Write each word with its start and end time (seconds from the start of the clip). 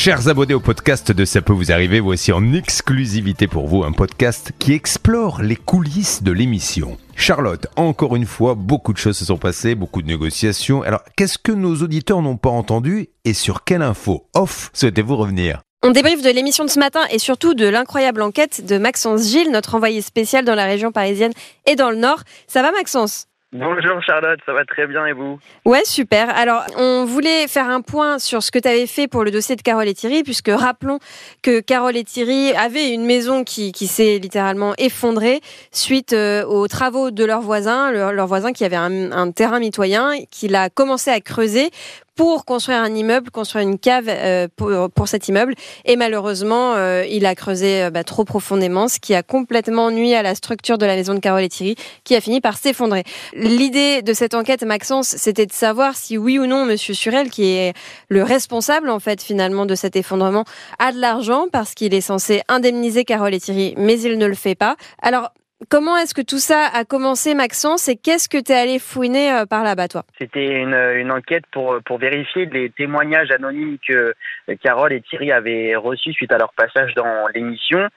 Chers 0.00 0.28
abonnés 0.28 0.54
au 0.54 0.60
podcast 0.60 1.10
de 1.10 1.24
Ça 1.24 1.42
peut 1.42 1.52
vous 1.52 1.72
arriver, 1.72 1.98
voici 1.98 2.30
en 2.30 2.52
exclusivité 2.52 3.48
pour 3.48 3.66
vous 3.66 3.82
un 3.82 3.90
podcast 3.90 4.52
qui 4.60 4.72
explore 4.72 5.42
les 5.42 5.56
coulisses 5.56 6.22
de 6.22 6.30
l'émission. 6.30 6.96
Charlotte, 7.16 7.66
encore 7.74 8.14
une 8.14 8.24
fois, 8.24 8.54
beaucoup 8.54 8.92
de 8.92 8.98
choses 8.98 9.18
se 9.18 9.24
sont 9.24 9.38
passées, 9.38 9.74
beaucoup 9.74 10.00
de 10.00 10.06
négociations. 10.06 10.82
Alors, 10.82 11.02
qu'est-ce 11.16 11.36
que 11.36 11.50
nos 11.50 11.74
auditeurs 11.82 12.22
n'ont 12.22 12.36
pas 12.36 12.48
entendu 12.48 13.08
et 13.24 13.32
sur 13.32 13.64
quelle 13.64 13.82
info 13.82 14.28
off 14.34 14.70
souhaitez-vous 14.72 15.16
revenir? 15.16 15.62
On 15.82 15.90
débriefe 15.90 16.22
de 16.22 16.30
l'émission 16.30 16.64
de 16.64 16.70
ce 16.70 16.78
matin 16.78 17.02
et 17.10 17.18
surtout 17.18 17.54
de 17.54 17.66
l'incroyable 17.66 18.22
enquête 18.22 18.64
de 18.64 18.78
Maxence 18.78 19.26
Gilles, 19.26 19.50
notre 19.50 19.74
envoyé 19.74 20.00
spécial 20.00 20.44
dans 20.44 20.54
la 20.54 20.66
région 20.66 20.92
parisienne 20.92 21.32
et 21.66 21.74
dans 21.74 21.90
le 21.90 21.96
Nord. 21.96 22.22
Ça 22.46 22.62
va 22.62 22.70
Maxence? 22.70 23.27
Bonjour 23.50 24.02
Charlotte, 24.02 24.38
ça 24.44 24.52
va 24.52 24.66
très 24.66 24.86
bien 24.86 25.06
et 25.06 25.12
vous? 25.14 25.38
Ouais, 25.64 25.82
super. 25.86 26.28
Alors, 26.36 26.64
on 26.76 27.06
voulait 27.06 27.48
faire 27.48 27.70
un 27.70 27.80
point 27.80 28.18
sur 28.18 28.42
ce 28.42 28.50
que 28.50 28.58
tu 28.58 28.68
avais 28.68 28.86
fait 28.86 29.08
pour 29.08 29.24
le 29.24 29.30
dossier 29.30 29.56
de 29.56 29.62
Carole 29.62 29.88
et 29.88 29.94
Thierry, 29.94 30.22
puisque 30.22 30.50
rappelons 30.50 30.98
que 31.42 31.60
Carole 31.60 31.96
et 31.96 32.04
Thierry 32.04 32.52
avaient 32.52 32.92
une 32.92 33.06
maison 33.06 33.44
qui, 33.44 33.72
s'est 33.72 34.18
littéralement 34.18 34.74
effondrée 34.76 35.40
suite 35.72 36.12
euh, 36.12 36.44
aux 36.44 36.68
travaux 36.68 37.10
de 37.10 37.24
leur 37.24 37.40
voisin, 37.40 37.90
leur, 37.90 38.26
voisin 38.26 38.52
qui 38.52 38.66
avait 38.66 38.76
un, 38.76 39.12
un 39.12 39.30
terrain 39.30 39.60
mitoyen, 39.60 40.10
qu'il 40.30 40.54
a 40.54 40.68
commencé 40.68 41.10
à 41.10 41.22
creuser 41.22 41.70
pour 42.18 42.44
construire 42.44 42.78
un 42.78 42.92
immeuble, 42.96 43.30
construire 43.30 43.62
une 43.62 43.78
cave 43.78 44.06
euh, 44.08 44.48
pour, 44.56 44.90
pour, 44.90 45.06
cet 45.06 45.28
immeuble. 45.28 45.54
Et 45.84 45.94
malheureusement, 45.94 46.74
euh, 46.74 47.06
il 47.08 47.24
a 47.26 47.36
creusé 47.36 47.84
euh, 47.84 47.90
bah, 47.90 48.02
trop 48.02 48.24
profondément, 48.24 48.88
ce 48.88 48.98
qui 48.98 49.14
a 49.14 49.22
complètement 49.22 49.92
nuit 49.92 50.14
à 50.14 50.22
la 50.22 50.34
structure 50.34 50.78
de 50.78 50.84
la 50.84 50.96
maison 50.96 51.14
de 51.14 51.20
Carole 51.20 51.44
et 51.44 51.48
Thierry, 51.48 51.76
qui 52.02 52.16
a 52.16 52.20
fini 52.20 52.40
par 52.40 52.58
s'effondrer. 52.58 53.04
L'idée 53.34 54.02
de 54.02 54.12
cette 54.14 54.34
enquête, 54.34 54.64
Maxence, 54.64 55.14
c'était 55.16 55.46
de 55.46 55.52
savoir 55.52 55.94
si 55.94 56.18
oui 56.18 56.40
ou 56.40 56.46
non 56.46 56.64
Monsieur 56.64 56.92
Surel, 56.92 57.30
qui 57.30 57.44
est 57.44 57.72
le 58.08 58.24
responsable 58.24 58.90
en 58.90 58.98
fait 58.98 59.22
finalement 59.22 59.64
de 59.64 59.76
cet 59.76 59.94
effondrement, 59.94 60.44
a 60.80 60.90
de 60.90 60.98
l'argent 60.98 61.46
parce 61.52 61.74
qu'il 61.74 61.94
est 61.94 62.00
censé 62.00 62.42
indemniser 62.48 63.04
Carole 63.04 63.32
et 63.32 63.38
Thierry, 63.38 63.74
mais 63.76 64.00
il 64.00 64.18
ne 64.18 64.26
le 64.26 64.34
fait 64.34 64.56
pas. 64.56 64.74
Alors 65.02 65.30
Comment 65.68 65.96
est-ce 65.96 66.14
que 66.14 66.22
tout 66.22 66.38
ça 66.38 66.68
a 66.72 66.84
commencé, 66.84 67.34
Maxence, 67.34 67.88
et 67.88 67.96
qu'est-ce 67.96 68.28
que 68.28 68.38
tu 68.40 68.52
es 68.52 68.54
allé 68.54 68.78
fouiner 68.78 69.32
euh, 69.32 69.44
par 69.44 69.64
là-bas, 69.64 69.88
toi? 69.88 70.04
C'était 70.16 70.60
une, 70.60 70.74
une, 70.74 71.10
enquête 71.10 71.44
pour, 71.50 71.78
pour 71.84 71.98
vérifier 71.98 72.46
les 72.46 72.70
témoignages 72.70 73.32
anonymes 73.32 73.76
que 73.86 74.14
Carole 74.62 74.92
et 74.92 75.00
Thierry 75.00 75.32
avaient 75.32 75.74
reçus 75.74 76.12
suite 76.12 76.32
à 76.32 76.38
leur 76.38 76.52
passage 76.52 76.94
dans 76.94 77.26
l'émission. 77.34 77.88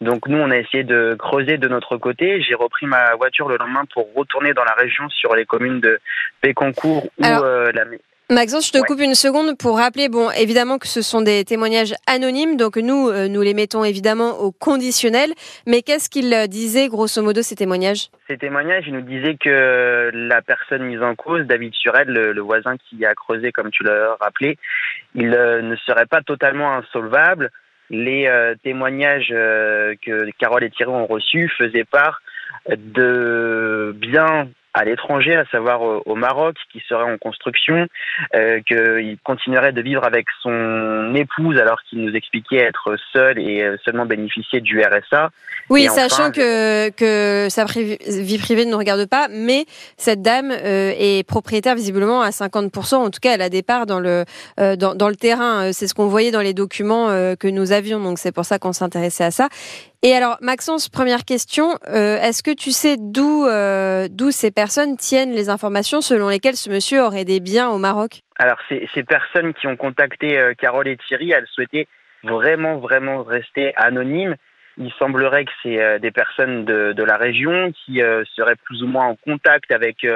Donc 0.00 0.28
nous, 0.28 0.38
on 0.38 0.50
a 0.50 0.56
essayé 0.56 0.82
de 0.82 1.14
creuser 1.18 1.58
de 1.58 1.68
notre 1.68 1.98
côté. 1.98 2.42
J'ai 2.42 2.54
repris 2.54 2.86
ma 2.86 3.14
voiture 3.16 3.48
le 3.48 3.58
lendemain 3.58 3.84
pour 3.92 4.08
retourner 4.14 4.54
dans 4.54 4.64
la 4.64 4.72
région 4.72 5.08
sur 5.10 5.34
les 5.34 5.44
communes 5.44 5.80
de 5.80 6.00
Pécancourt 6.40 7.04
ou 7.18 7.24
euh, 7.24 7.70
la, 7.72 7.84
Maxence, 8.30 8.68
je 8.68 8.72
te 8.72 8.86
coupe 8.86 9.00
une 9.00 9.16
seconde 9.16 9.58
pour 9.58 9.78
rappeler, 9.78 10.08
bon, 10.08 10.30
évidemment 10.30 10.78
que 10.78 10.86
ce 10.86 11.02
sont 11.02 11.20
des 11.20 11.44
témoignages 11.44 11.94
anonymes, 12.06 12.56
donc 12.56 12.76
nous, 12.76 13.08
euh, 13.08 13.26
nous 13.26 13.42
les 13.42 13.54
mettons 13.54 13.82
évidemment 13.82 14.38
au 14.38 14.52
conditionnel, 14.52 15.32
mais 15.66 15.82
qu'est-ce 15.82 16.08
qu'ils 16.08 16.32
euh, 16.32 16.46
disaient 16.46 16.86
grosso 16.86 17.20
modo 17.24 17.42
ces 17.42 17.56
témoignages? 17.56 18.06
Ces 18.28 18.38
témoignages, 18.38 18.84
ils 18.86 18.92
nous 18.92 19.00
disaient 19.00 19.34
que 19.34 20.12
la 20.14 20.42
personne 20.42 20.84
mise 20.84 21.02
en 21.02 21.16
cause, 21.16 21.44
David 21.44 21.74
Surel, 21.74 22.06
le, 22.06 22.40
voisin 22.40 22.76
qui 22.76 23.04
a 23.04 23.16
creusé, 23.16 23.50
comme 23.50 23.72
tu 23.72 23.82
l'as 23.82 24.14
rappelé, 24.20 24.58
il 25.16 25.34
euh, 25.34 25.60
ne 25.62 25.74
serait 25.74 26.06
pas 26.06 26.22
totalement 26.22 26.72
insolvable. 26.76 27.50
Les 27.90 28.30
témoignages 28.62 29.30
que 29.30 30.30
Carole 30.38 30.62
et 30.62 30.70
Thierry 30.70 30.92
ont 30.92 31.06
reçus 31.06 31.50
faisaient 31.58 31.82
part 31.82 32.22
de 32.68 33.92
biens 33.98 34.46
à 34.74 34.84
l'étranger, 34.84 35.34
à 35.34 35.44
savoir 35.46 35.80
au 35.82 36.14
Maroc, 36.14 36.56
qui 36.72 36.80
serait 36.88 37.10
en 37.10 37.18
construction, 37.18 37.86
euh, 38.34 38.60
qu'il 38.66 39.18
continuerait 39.24 39.72
de 39.72 39.82
vivre 39.82 40.04
avec 40.04 40.26
son 40.42 41.12
épouse 41.14 41.58
alors 41.58 41.80
qu'il 41.88 42.00
nous 42.04 42.14
expliquait 42.14 42.58
être 42.58 42.96
seul 43.12 43.38
et 43.38 43.62
euh, 43.62 43.76
seulement 43.84 44.06
bénéficier 44.06 44.60
du 44.60 44.80
RSA. 44.80 45.30
Oui, 45.68 45.86
sachant 45.86 46.30
que, 46.30 46.90
que 46.90 47.48
sa 47.48 47.64
vie 47.64 48.38
privée 48.38 48.64
ne 48.64 48.72
nous 48.72 48.78
regarde 48.78 49.06
pas, 49.06 49.28
mais 49.30 49.66
cette 49.96 50.22
dame 50.22 50.50
euh, 50.50 50.92
est 50.96 51.26
propriétaire 51.26 51.74
visiblement 51.74 52.22
à 52.22 52.30
50%, 52.30 52.96
en 52.96 53.10
tout 53.10 53.20
cas 53.20 53.34
elle 53.34 53.42
a 53.42 53.48
des 53.48 53.62
parts 53.62 53.86
dans 53.86 54.00
le, 54.00 54.24
euh, 54.58 54.76
dans, 54.76 54.94
dans 54.94 55.08
le 55.08 55.16
terrain, 55.16 55.72
c'est 55.72 55.86
ce 55.86 55.94
qu'on 55.94 56.08
voyait 56.08 56.32
dans 56.32 56.40
les 56.40 56.54
documents 56.54 57.08
que 57.38 57.48
nous 57.48 57.72
avions, 57.72 58.00
donc 58.00 58.18
c'est 58.18 58.32
pour 58.32 58.44
ça 58.44 58.58
qu'on 58.58 58.72
s'intéressait 58.72 59.24
à 59.24 59.30
ça. 59.30 59.48
Et 60.02 60.14
alors, 60.14 60.38
Maxence, 60.40 60.88
première 60.88 61.26
question, 61.26 61.76
euh, 61.88 62.16
est-ce 62.16 62.42
que 62.42 62.54
tu 62.54 62.70
sais 62.70 62.96
d'où 62.98 63.44
euh, 63.44 64.08
d'où 64.10 64.30
ces 64.30 64.50
personnes 64.50 64.96
tiennent 64.96 65.32
les 65.32 65.50
informations 65.50 66.00
selon 66.00 66.30
lesquelles 66.30 66.56
ce 66.56 66.70
monsieur 66.70 67.02
aurait 67.02 67.26
des 67.26 67.38
biens 67.38 67.68
au 67.68 67.76
Maroc? 67.76 68.22
Alors, 68.38 68.56
ces, 68.70 68.88
ces 68.94 69.02
personnes 69.02 69.52
qui 69.52 69.66
ont 69.66 69.76
contacté 69.76 70.38
euh, 70.38 70.54
Carole 70.54 70.88
et 70.88 70.96
Thierry, 70.96 71.32
elles 71.32 71.46
souhaitaient 71.48 71.86
vraiment, 72.22 72.78
vraiment 72.78 73.22
rester 73.22 73.74
anonymes. 73.76 74.36
Il 74.78 74.90
semblerait 74.98 75.44
que 75.44 75.50
c'est 75.62 75.98
des 75.98 76.10
personnes 76.10 76.64
de, 76.64 76.94
de, 76.94 77.02
la 77.02 77.18
région 77.18 77.70
qui 77.72 78.00
seraient 78.34 78.56
plus 78.56 78.82
ou 78.82 78.86
moins 78.86 79.04
en 79.04 79.16
contact 79.16 79.70
avec 79.72 80.06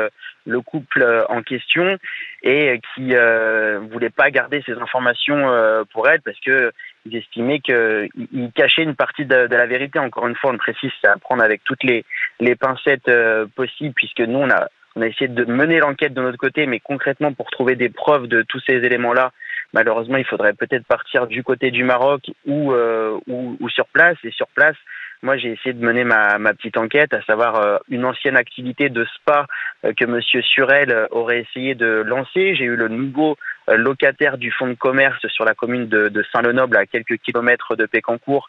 le 0.46 0.60
couple 0.62 1.26
en 1.28 1.42
question 1.42 1.98
et 2.42 2.80
qui 2.94 3.02
ne 3.02 3.78
voulaient 3.90 4.10
pas 4.10 4.30
garder 4.30 4.62
ces 4.64 4.72
informations 4.72 5.84
pour 5.92 6.08
elles 6.08 6.22
parce 6.22 6.38
que 6.40 6.72
ils 7.06 7.16
estimaient 7.16 7.60
qu'ils 7.60 8.50
cachaient 8.54 8.82
une 8.82 8.94
partie 8.94 9.24
de, 9.26 9.34
la 9.34 9.66
vérité. 9.66 9.98
Encore 9.98 10.26
une 10.26 10.36
fois, 10.36 10.52
on 10.52 10.58
précise, 10.58 10.90
c'est 11.00 11.08
à 11.08 11.16
prendre 11.16 11.42
avec 11.42 11.62
toutes 11.64 11.82
les, 11.82 12.04
les 12.40 12.56
pincettes 12.56 13.08
euh, 13.08 13.46
possibles, 13.54 13.94
puisque 13.94 14.20
nous, 14.20 14.38
on 14.38 14.50
a, 14.50 14.68
on 14.96 15.02
a 15.02 15.06
essayé 15.06 15.28
de 15.28 15.44
mener 15.44 15.80
l'enquête 15.80 16.14
de 16.14 16.22
notre 16.22 16.38
côté, 16.38 16.66
mais 16.66 16.80
concrètement, 16.80 17.32
pour 17.32 17.50
trouver 17.50 17.76
des 17.76 17.90
preuves 17.90 18.26
de 18.26 18.42
tous 18.42 18.60
ces 18.66 18.76
éléments-là, 18.76 19.32
malheureusement, 19.72 20.16
il 20.16 20.24
faudrait 20.24 20.54
peut-être 20.54 20.86
partir 20.86 21.26
du 21.26 21.42
côté 21.42 21.70
du 21.70 21.84
Maroc 21.84 22.30
ou, 22.46 22.72
euh, 22.72 23.18
ou, 23.26 23.56
ou, 23.60 23.68
sur 23.68 23.86
place. 23.86 24.16
Et 24.24 24.30
sur 24.30 24.48
place, 24.48 24.76
moi, 25.22 25.36
j'ai 25.36 25.52
essayé 25.52 25.74
de 25.74 25.84
mener 25.84 26.04
ma, 26.04 26.38
ma, 26.38 26.54
petite 26.54 26.78
enquête, 26.78 27.12
à 27.12 27.22
savoir 27.22 27.56
euh, 27.56 27.78
une 27.88 28.04
ancienne 28.04 28.36
activité 28.36 28.88
de 28.88 29.04
spa 29.16 29.46
que 29.82 30.06
Monsieur 30.06 30.40
Surel 30.40 31.08
aurait 31.10 31.40
essayé 31.40 31.74
de 31.74 32.02
lancer. 32.06 32.54
J'ai 32.54 32.64
eu 32.64 32.76
le 32.76 32.88
nouveau 32.88 33.32
euh, 33.32 33.34
locataire 33.68 34.38
du 34.38 34.50
fonds 34.50 34.66
de 34.66 34.74
commerce 34.74 35.26
sur 35.28 35.44
la 35.44 35.54
commune 35.54 35.88
de, 35.88 36.24
Saint-Lenoble, 36.32 36.76
à 36.76 36.86
quelques 36.86 37.18
kilomètres 37.18 37.76
de 37.76 37.86
Pécancourt, 37.86 38.48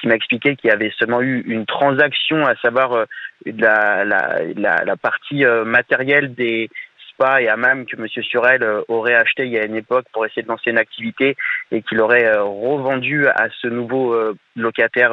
qui 0.00 0.06
m'a 0.06 0.14
expliqué 0.14 0.56
qu'il 0.56 0.70
y 0.70 0.72
avait 0.72 0.92
seulement 0.98 1.20
eu 1.20 1.42
une 1.46 1.66
transaction, 1.66 2.46
à 2.46 2.54
savoir 2.56 2.92
euh, 2.92 3.04
la, 3.46 4.96
partie 4.96 5.44
euh, 5.44 5.64
matérielle 5.64 6.34
des 6.34 6.70
spas 7.10 7.40
et 7.40 7.48
hammams 7.48 7.84
que 7.84 7.96
M. 7.96 8.06
Surel 8.22 8.64
aurait 8.88 9.14
acheté 9.14 9.44
il 9.44 9.52
y 9.52 9.58
a 9.58 9.66
une 9.66 9.76
époque 9.76 10.06
pour 10.12 10.24
essayer 10.24 10.42
de 10.42 10.48
lancer 10.48 10.70
une 10.70 10.78
activité 10.78 11.36
et 11.70 11.82
qu'il 11.82 12.00
aurait 12.00 12.32
revendu 12.38 13.26
à 13.26 13.48
ce 13.60 13.68
nouveau 13.68 14.16
locataire 14.56 15.10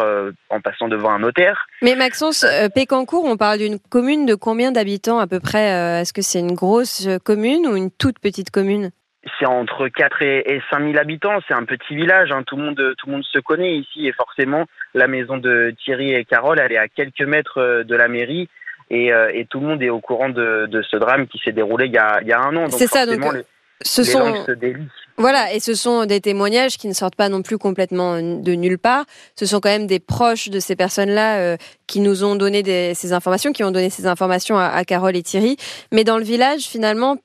en 0.49 0.61
passant 0.61 0.87
devant 0.87 1.11
un 1.11 1.19
notaire. 1.19 1.67
Mais 1.81 1.95
Maxence, 1.95 2.45
Pécancourt, 2.73 3.25
on 3.25 3.35
parle 3.35 3.57
d'une 3.57 3.79
commune 3.79 4.25
de 4.25 4.35
combien 4.35 4.71
d'habitants 4.71 5.19
à 5.19 5.27
peu 5.27 5.41
près 5.41 5.99
Est-ce 5.99 6.13
que 6.13 6.21
c'est 6.21 6.39
une 6.39 6.55
grosse 6.55 7.09
commune 7.25 7.67
ou 7.67 7.75
une 7.75 7.91
toute 7.91 8.19
petite 8.19 8.49
commune? 8.49 8.91
C'est 9.37 9.45
entre 9.45 9.87
4 9.87 10.21
et, 10.21 10.61
5 10.71 10.79
000 10.79 10.97
habitants, 10.97 11.39
c'est 11.47 11.53
un 11.53 11.65
petit 11.65 11.95
village, 11.95 12.31
hein. 12.31 12.43
tout, 12.43 12.55
le 12.55 12.63
monde, 12.63 12.95
tout 12.97 13.07
le 13.07 13.13
monde 13.13 13.23
se 13.23 13.39
connaît 13.39 13.75
ici 13.75 14.07
et 14.07 14.13
forcément 14.13 14.65
la 14.93 15.07
maison 15.07 15.37
de 15.37 15.73
Thierry 15.83 16.13
et 16.13 16.25
Carole, 16.25 16.59
elle 16.59 16.71
est 16.71 16.77
à 16.77 16.87
quelques 16.87 17.21
mètres 17.21 17.59
euh, 17.59 17.83
de 17.83 17.95
la 17.95 18.07
mairie 18.07 18.47
et, 18.89 19.13
euh, 19.13 19.31
et 19.33 19.45
tout 19.45 19.59
le 19.59 19.67
monde 19.67 19.83
est 19.83 19.89
au 19.89 19.99
courant 19.99 20.29
de, 20.29 20.67
de 20.67 20.81
ce 20.81 20.95
drame 20.95 21.27
qui 21.27 21.39
s'est 21.39 21.51
déroulé 21.51 21.87
il 21.87 21.93
y 21.93 21.97
a, 21.97 22.19
il 22.21 22.27
y 22.27 22.33
a 22.33 22.39
un 22.39 22.55
an. 22.55 22.69
C'est 22.69 22.87
ça, 22.87 23.05
donc 23.05 23.33
les, 23.33 23.43
ce 23.81 24.03
sont... 24.03 24.45
Se 24.45 24.53
voilà, 25.17 25.53
et 25.53 25.59
ce 25.59 25.73
sont 25.73 26.05
des 26.05 26.21
témoignages 26.21 26.77
qui 26.77 26.87
ne 26.87 26.93
sortent 26.93 27.17
pas 27.17 27.27
non 27.27 27.41
plus 27.41 27.57
complètement 27.57 28.21
de 28.21 28.53
nulle 28.53 28.77
part. 28.79 29.03
Ce 29.35 29.45
sont 29.45 29.59
quand 29.59 29.69
même 29.69 29.85
des 29.85 29.99
proches 29.99 30.47
de 30.47 30.61
ces 30.61 30.77
personnes-là 30.77 31.39
euh, 31.39 31.57
qui 31.87 31.99
nous 31.99 32.23
ont 32.23 32.35
donné 32.35 32.63
des, 32.63 32.93
ces 32.93 33.11
informations, 33.11 33.51
qui 33.51 33.65
ont 33.65 33.71
donné 33.71 33.89
ces 33.89 34.07
informations 34.07 34.57
à, 34.57 34.67
à 34.67 34.85
Carole 34.85 35.17
et 35.17 35.23
Thierry. 35.23 35.57
Mais 35.91 36.05
dans 36.05 36.17
le 36.17 36.23
village, 36.23 36.61
finalement, 36.61 37.17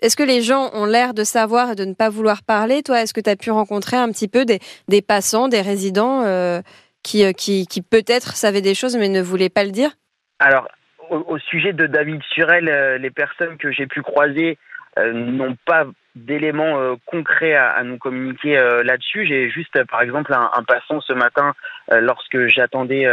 est-ce 0.00 0.16
que 0.16 0.22
les 0.22 0.42
gens 0.42 0.70
ont 0.74 0.84
l'air 0.84 1.14
de 1.14 1.24
savoir 1.24 1.72
et 1.72 1.74
de 1.74 1.84
ne 1.84 1.94
pas 1.94 2.10
vouloir 2.10 2.42
parler 2.42 2.82
Toi, 2.82 3.02
est-ce 3.02 3.14
que 3.14 3.20
tu 3.20 3.30
as 3.30 3.36
pu 3.36 3.50
rencontrer 3.50 3.96
un 3.96 4.08
petit 4.08 4.28
peu 4.28 4.44
des, 4.44 5.02
passants, 5.02 5.48
des 5.48 5.62
résidents 5.62 6.22
euh, 6.22 6.60
qui, 7.02 7.24
euh, 7.24 7.32
qui, 7.32 7.66
peut-être 7.82 8.36
savaient 8.36 8.60
des 8.60 8.74
choses 8.74 8.96
mais 8.96 9.08
ne 9.08 9.22
voulaient 9.22 9.48
pas 9.48 9.64
le 9.64 9.70
dire? 9.70 9.90
Alors, 10.38 10.68
au, 11.08 11.38
sujet 11.38 11.72
de 11.72 11.86
David 11.86 12.22
Surel, 12.30 12.68
euh, 12.68 12.98
les 12.98 13.10
personnes 13.10 13.56
que 13.56 13.72
j'ai 13.72 13.86
pu 13.86 14.02
croiser 14.02 14.58
n'ont 14.98 15.56
pas 15.64 15.86
d'éléments 16.16 16.96
concrets 17.06 17.54
à, 17.54 17.82
nous 17.84 17.96
communiquer 17.96 18.54
là-dessus. 18.84 19.24
J'ai 19.24 19.48
juste, 19.48 19.84
par 19.84 20.02
exemple, 20.02 20.34
un, 20.34 20.62
passant 20.64 21.00
ce 21.00 21.12
matin, 21.12 21.54
lorsque 21.88 22.48
j'attendais 22.48 23.06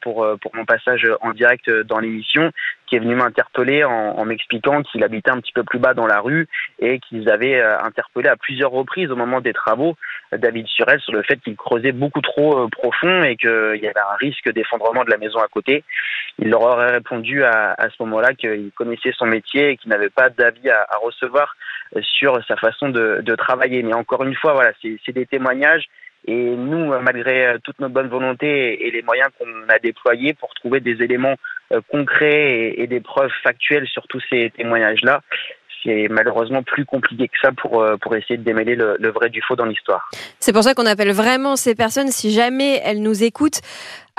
pour 0.00 0.26
mon 0.54 0.64
passage 0.64 1.06
en 1.20 1.32
direct 1.32 1.70
dans 1.70 1.98
l'émission, 1.98 2.50
qui 2.88 2.96
est 2.96 3.00
venu 3.00 3.14
m'interpeller 3.14 3.84
en, 3.84 4.24
m'expliquant 4.24 4.82
qu'il 4.82 5.04
habitait 5.04 5.30
un 5.30 5.40
petit 5.40 5.52
peu 5.52 5.62
plus 5.62 5.78
bas 5.78 5.94
dans 5.94 6.06
la 6.06 6.20
rue 6.20 6.48
et 6.78 6.98
qu'ils 7.00 7.30
avaient 7.30 7.60
euh, 7.60 7.78
interpellé 7.80 8.28
à 8.28 8.36
plusieurs 8.36 8.70
reprises 8.70 9.10
au 9.10 9.16
moment 9.16 9.40
des 9.40 9.52
travaux 9.52 9.96
David 10.32 10.66
Surel 10.66 11.00
sur 11.00 11.12
le 11.12 11.22
fait 11.22 11.36
qu'il 11.36 11.56
creusait 11.56 11.92
beaucoup 11.92 12.20
trop 12.20 12.64
euh, 12.64 12.68
profond 12.68 13.22
et 13.22 13.36
qu'il 13.36 13.80
y 13.82 13.86
avait 13.86 14.00
un 14.00 14.16
risque 14.18 14.50
d'effondrement 14.52 15.04
de 15.04 15.10
la 15.10 15.18
maison 15.18 15.38
à 15.40 15.48
côté. 15.48 15.84
Il 16.38 16.50
leur 16.50 16.62
aurait 16.62 16.92
répondu 16.92 17.44
à, 17.44 17.76
ce 17.90 18.02
moment-là 18.02 18.32
qu'il 18.34 18.70
connaissait 18.74 19.12
son 19.16 19.26
métier 19.26 19.70
et 19.70 19.76
qu'il 19.76 19.90
n'avait 19.90 20.10
pas 20.10 20.30
d'avis 20.30 20.70
à, 20.70 20.86
recevoir 21.02 21.56
sur 22.00 22.38
sa 22.46 22.56
façon 22.56 22.90
de, 22.90 23.20
de 23.22 23.34
travailler. 23.34 23.82
Mais 23.82 23.94
encore 23.94 24.22
une 24.22 24.34
fois, 24.34 24.52
voilà, 24.52 24.72
c'est 24.80 25.12
des 25.12 25.26
témoignages 25.26 25.86
et 26.26 26.34
nous, 26.34 26.92
malgré 27.00 27.56
toute 27.64 27.78
notre 27.80 27.94
bonne 27.94 28.08
volonté 28.08 28.86
et 28.86 28.90
les 28.90 29.02
moyens 29.02 29.30
qu'on 29.38 29.68
a 29.68 29.78
déployés 29.78 30.34
pour 30.34 30.52
trouver 30.54 30.80
des 30.80 31.02
éléments 31.02 31.34
euh, 31.34 31.36
concrets 31.90 32.74
et, 32.76 32.86
des 32.86 33.00
preuves 33.00 33.30
factuelles 33.42 33.86
sur 33.86 34.06
tous 34.08 34.22
ces 34.30 34.50
témoignages-là, 34.56 35.20
c'est 35.84 36.08
malheureusement 36.10 36.62
plus 36.62 36.84
compliqué 36.84 37.28
que 37.28 37.38
ça 37.40 37.52
pour, 37.52 37.82
euh, 37.82 37.96
pour 37.96 38.16
essayer 38.16 38.36
de 38.36 38.42
démêler 38.42 38.74
le, 38.74 38.96
le 38.98 39.10
vrai 39.10 39.30
du 39.30 39.40
faux 39.42 39.56
dans 39.56 39.64
l'histoire. 39.64 40.10
C'est 40.40 40.52
pour 40.52 40.62
ça 40.62 40.74
qu'on 40.74 40.86
appelle 40.86 41.12
vraiment 41.12 41.56
ces 41.56 41.74
personnes, 41.74 42.08
si 42.08 42.32
jamais 42.32 42.80
elles 42.84 43.02
nous 43.02 43.22
écoutent, 43.22 43.60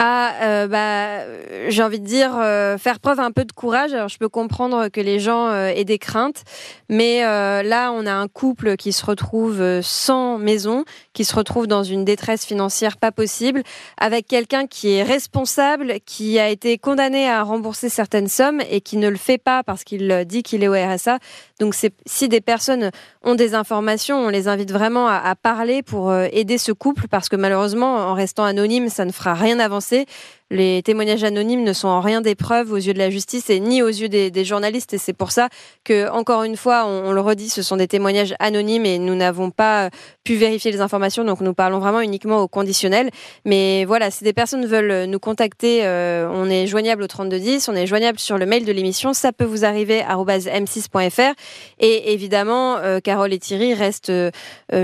euh, 0.01 0.67
bah, 0.67 1.25
j'ai 1.67 1.83
envie 1.83 1.99
de 1.99 2.05
dire, 2.05 2.31
euh, 2.37 2.77
faire 2.77 2.99
preuve 2.99 3.19
un 3.19 3.31
peu 3.31 3.43
de 3.43 3.51
courage. 3.51 3.93
Alors, 3.93 4.07
je 4.07 4.17
peux 4.17 4.29
comprendre 4.29 4.87
que 4.87 5.01
les 5.01 5.19
gens 5.19 5.47
euh, 5.47 5.67
aient 5.67 5.83
des 5.83 5.97
craintes, 5.97 6.43
mais 6.87 7.21
là, 7.21 7.91
on 7.91 8.05
a 8.05 8.13
un 8.13 8.27
couple 8.27 8.75
qui 8.77 8.93
se 8.93 9.05
retrouve 9.05 9.81
sans 9.81 10.37
maison, 10.37 10.85
qui 11.13 11.25
se 11.25 11.35
retrouve 11.35 11.67
dans 11.67 11.83
une 11.83 12.05
détresse 12.05 12.45
financière 12.45 12.97
pas 12.97 13.11
possible, 13.11 13.63
avec 13.97 14.27
quelqu'un 14.27 14.67
qui 14.67 14.93
est 14.93 15.03
responsable, 15.03 15.95
qui 16.05 16.39
a 16.39 16.49
été 16.49 16.77
condamné 16.77 17.29
à 17.29 17.43
rembourser 17.43 17.89
certaines 17.89 18.27
sommes 18.27 18.61
et 18.69 18.81
qui 18.81 18.97
ne 18.97 19.09
le 19.09 19.17
fait 19.17 19.37
pas 19.37 19.63
parce 19.63 19.83
qu'il 19.83 20.25
dit 20.25 20.43
qu'il 20.43 20.63
est 20.63 20.67
au 20.67 20.73
RSA. 20.73 21.19
Donc, 21.59 21.75
si 22.05 22.29
des 22.29 22.41
personnes 22.41 22.91
ont 23.23 23.35
des 23.35 23.53
informations, 23.53 24.17
on 24.17 24.29
les 24.29 24.47
invite 24.47 24.71
vraiment 24.71 25.07
à, 25.07 25.17
à 25.17 25.35
parler 25.35 25.83
pour 25.83 26.13
aider 26.13 26.57
ce 26.57 26.71
couple, 26.71 27.07
parce 27.07 27.29
que 27.29 27.35
malheureusement, 27.35 27.95
en 27.95 28.13
restant 28.13 28.45
anonyme, 28.45 28.89
ça 28.89 29.05
ne 29.05 29.11
fera 29.11 29.33
rien 29.33 29.59
avancer 29.59 29.88
c'est 29.89 30.05
les 30.51 30.81
témoignages 30.83 31.23
anonymes 31.23 31.63
ne 31.63 31.73
sont 31.73 31.87
en 31.87 32.01
rien 32.01 32.21
des 32.21 32.35
preuves 32.35 32.71
aux 32.71 32.77
yeux 32.77 32.93
de 32.93 32.97
la 32.97 33.09
justice 33.09 33.49
et 33.49 33.59
ni 33.59 33.81
aux 33.81 33.87
yeux 33.87 34.09
des, 34.09 34.43
journalistes. 34.43 34.93
Et 34.93 34.97
c'est 34.97 35.13
pour 35.13 35.31
ça 35.31 35.49
que, 35.83 36.09
encore 36.09 36.43
une 36.43 36.57
fois, 36.57 36.85
on, 36.85 37.11
le 37.11 37.21
redit, 37.21 37.49
ce 37.49 37.61
sont 37.61 37.77
des 37.77 37.87
témoignages 37.87 38.33
anonymes 38.39 38.85
et 38.85 38.97
nous 38.97 39.15
n'avons 39.15 39.51
pas 39.51 39.89
pu 40.23 40.35
vérifier 40.35 40.71
les 40.71 40.81
informations. 40.81 41.23
Donc 41.23 41.41
nous 41.41 41.53
parlons 41.53 41.79
vraiment 41.79 42.01
uniquement 42.01 42.41
au 42.41 42.47
conditionnel. 42.47 43.09
Mais 43.45 43.85
voilà, 43.85 44.09
si 44.11 44.23
des 44.23 44.33
personnes 44.33 44.65
veulent 44.65 45.05
nous 45.05 45.19
contacter, 45.19 45.85
euh, 45.85 46.27
on 46.31 46.49
est 46.49 46.67
joignable 46.67 47.03
au 47.03 47.07
3210, 47.07 47.69
on 47.69 47.75
est 47.75 47.85
joignable 47.85 48.17
sur 48.17 48.37
le 48.37 48.45
mail 48.45 48.65
de 48.65 48.71
l'émission. 48.71 49.13
Ça 49.13 49.31
peut 49.31 49.45
vous 49.45 49.65
arriver 49.65 50.01
m6.fr. 50.01 51.33
Et 51.79 52.13
évidemment, 52.13 52.77
euh, 52.77 52.99
Carole 52.99 53.33
et 53.33 53.39
Thierry 53.39 53.73
restent 53.73 54.09
euh, 54.09 54.31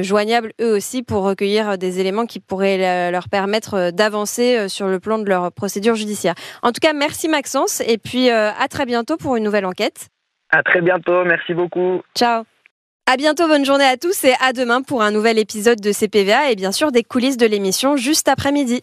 joignables 0.01 0.53
eux 0.61 0.75
aussi 0.75 1.01
pour 1.01 1.23
recueillir 1.23 1.77
des 1.77 1.99
éléments 1.99 2.25
qui 2.25 2.39
pourraient 2.39 3.11
leur 3.11 3.29
permettre 3.29 3.91
d'avancer 3.91 4.69
sur 4.69 4.87
le 4.87 4.99
plan 4.99 5.17
de 5.17 5.27
leur 5.27 5.51
procédure 5.55 5.95
judiciaire. 5.95 6.35
En 6.61 6.71
tout 6.71 6.79
cas, 6.81 6.93
merci 6.93 7.27
Maxence 7.27 7.81
et 7.85 7.97
puis 7.97 8.29
euh, 8.29 8.51
à 8.51 8.67
très 8.67 8.85
bientôt 8.85 9.17
pour 9.17 9.35
une 9.35 9.43
nouvelle 9.43 9.65
enquête. 9.65 10.09
À 10.51 10.63
très 10.63 10.81
bientôt, 10.81 11.23
merci 11.25 11.53
beaucoup. 11.53 12.01
Ciao. 12.15 12.43
À 13.07 13.17
bientôt, 13.17 13.47
bonne 13.47 13.65
journée 13.65 13.85
à 13.85 13.97
tous 13.97 14.23
et 14.23 14.33
à 14.41 14.51
demain 14.51 14.81
pour 14.81 15.03
un 15.03 15.11
nouvel 15.11 15.37
épisode 15.37 15.79
de 15.79 15.91
CPVA 15.91 16.49
et 16.49 16.55
bien 16.55 16.71
sûr 16.71 16.91
des 16.91 17.03
coulisses 17.03 17.37
de 17.37 17.45
l'émission 17.45 17.97
juste 17.97 18.27
après-midi. 18.27 18.81